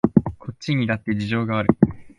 [0.39, 1.75] こちらにだって事情がある